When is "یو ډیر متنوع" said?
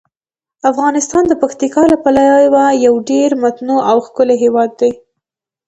2.85-3.81